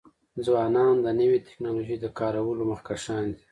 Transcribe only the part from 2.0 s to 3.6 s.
د کارولو مخکښان دي.